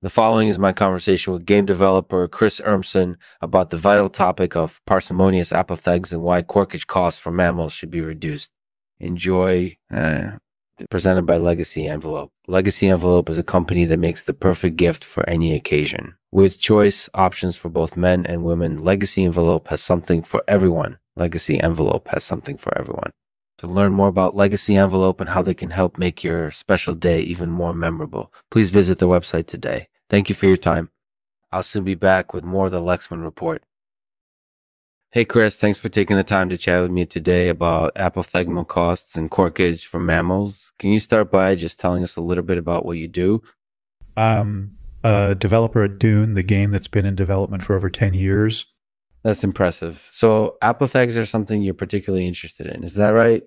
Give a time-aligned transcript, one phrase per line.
[0.00, 4.80] The following is my conversation with game developer Chris Urmson about the vital topic of
[4.86, 8.52] parsimonious apothegs and why corkage costs for mammals should be reduced.
[9.00, 9.76] Enjoy.
[9.92, 10.38] Uh,
[10.88, 12.30] presented by Legacy Envelope.
[12.46, 16.14] Legacy Envelope is a company that makes the perfect gift for any occasion.
[16.30, 20.98] With choice options for both men and women, Legacy Envelope has something for everyone.
[21.16, 23.10] Legacy Envelope has something for everyone.
[23.58, 27.20] To learn more about Legacy Envelope and how they can help make your special day
[27.20, 29.88] even more memorable, please visit their website today.
[30.08, 30.90] Thank you for your time.
[31.50, 33.64] I'll soon be back with more of the Lexman Report.
[35.10, 39.16] Hey, Chris, thanks for taking the time to chat with me today about apothegmal costs
[39.16, 40.72] and corkage for mammals.
[40.78, 43.42] Can you start by just telling us a little bit about what you do?
[44.16, 48.66] I'm a developer at Dune, the game that's been in development for over 10 years.
[49.22, 50.08] That's impressive.
[50.12, 52.84] So apothegs are something you're particularly interested in.
[52.84, 53.42] Is that right?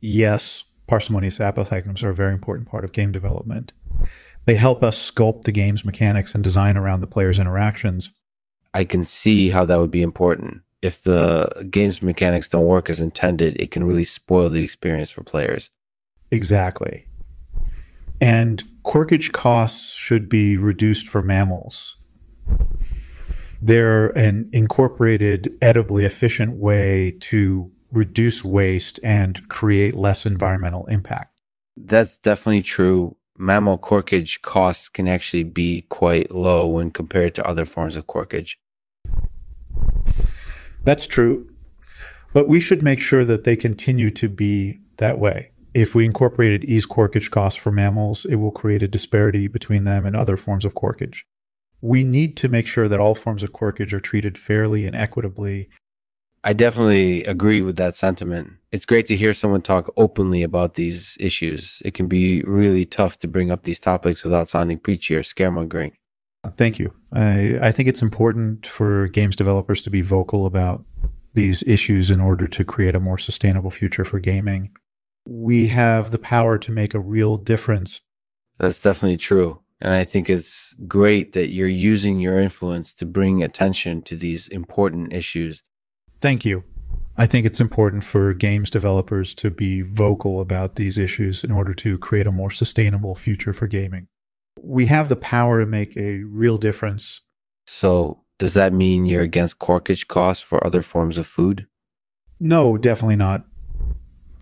[0.00, 3.72] Yes, parsimonious apothegms are a very important part of game development.
[4.46, 8.10] They help us sculpt the game's mechanics and design around the player's interactions.
[8.74, 10.62] I can see how that would be important.
[10.80, 15.24] If the game's mechanics don't work as intended, it can really spoil the experience for
[15.24, 15.70] players.
[16.30, 17.06] Exactly.
[18.20, 21.96] And corkage costs should be reduced for mammals.
[23.60, 31.40] They're an incorporated, edibly efficient way to reduce waste and create less environmental impact.
[31.76, 33.16] That's definitely true.
[33.36, 38.56] Mammal corkage costs can actually be quite low when compared to other forms of corkage.
[40.84, 41.48] That's true.
[42.32, 45.52] But we should make sure that they continue to be that way.
[45.74, 50.04] If we incorporated ease corkage costs for mammals, it will create a disparity between them
[50.04, 51.22] and other forms of corkage
[51.80, 55.68] we need to make sure that all forms of corkage are treated fairly and equitably.
[56.44, 58.54] I definitely agree with that sentiment.
[58.70, 61.82] It's great to hear someone talk openly about these issues.
[61.84, 65.92] It can be really tough to bring up these topics without sounding preachy or scaremongering.
[66.56, 66.94] Thank you.
[67.12, 70.84] I, I think it's important for games developers to be vocal about
[71.34, 74.70] these issues in order to create a more sustainable future for gaming.
[75.26, 78.00] We have the power to make a real difference.
[78.58, 79.60] That's definitely true.
[79.80, 84.48] And I think it's great that you're using your influence to bring attention to these
[84.48, 85.62] important issues.
[86.20, 86.64] Thank you.
[87.16, 91.74] I think it's important for games developers to be vocal about these issues in order
[91.74, 94.08] to create a more sustainable future for gaming.
[94.60, 97.22] We have the power to make a real difference.
[97.66, 101.66] So, does that mean you're against corkage costs for other forms of food?
[102.40, 103.44] No, definitely not.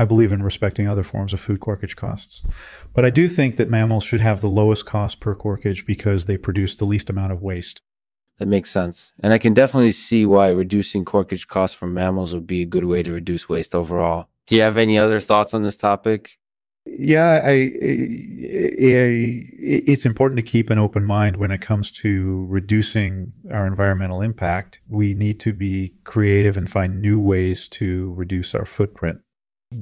[0.00, 2.40] I believe in respecting other forms of food corkage costs.
[2.94, 6.38] But I do think that mammals should have the lowest cost per corkage because they
[6.38, 7.82] produce the least amount of waste.
[8.38, 9.12] That makes sense.
[9.22, 12.86] And I can definitely see why reducing corkage costs for mammals would be a good
[12.86, 14.30] way to reduce waste overall.
[14.46, 16.38] Do you have any other thoughts on this topic?
[16.86, 17.60] Yeah, I, I,
[19.52, 24.80] it's important to keep an open mind when it comes to reducing our environmental impact.
[24.88, 29.20] We need to be creative and find new ways to reduce our footprint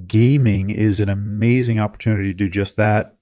[0.06, 3.16] gaming is an amazing opportunity to do just that.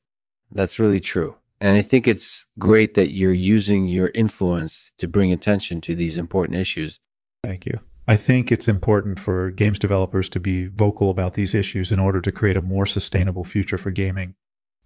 [0.51, 1.37] That's really true.
[1.61, 6.19] And I think it's great that you're using your influence to bring attention to these
[6.19, 7.01] important issues.
[7.43, 7.81] Thank you.
[8.09, 12.21] I think it's important for games developers to be vocal about these issues in order
[12.21, 14.35] to create a more sustainable future for gaming.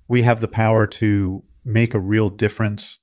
[0.09, 2.99] We have the power to make a real difference.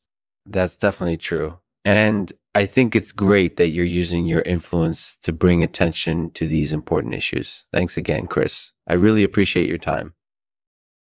[0.45, 1.59] That's definitely true.
[1.85, 6.73] And I think it's great that you're using your influence to bring attention to these
[6.73, 7.67] important issues.
[7.71, 8.71] Thanks again, Chris.
[8.87, 10.15] I really appreciate your time.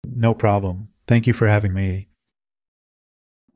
[0.02, 0.88] No problem.
[1.06, 2.08] Thank you for having me.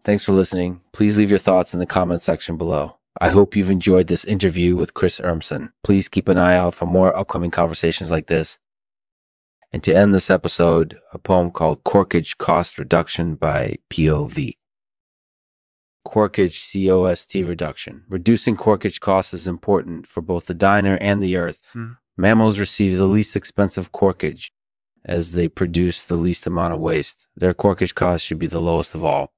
[0.05, 0.83] Thanks for listening.
[0.93, 2.99] Please leave your thoughts in the comment section below.
[3.23, 5.73] I hope you've enjoyed this interview with Chris Urmson.
[5.83, 8.59] Please keep an eye out for more upcoming conversations like this.
[9.73, 14.58] And to end this episode, a poem called Corkage Cost Reduction by POV
[16.09, 18.05] corkage COST reduction.
[18.09, 21.61] Reducing corkage costs is important for both the diner and the earth.
[21.73, 21.93] Hmm.
[22.17, 24.51] Mammals receive the least expensive corkage
[25.05, 27.27] as they produce the least amount of waste.
[27.37, 29.33] Their corkage cost should be the lowest of all.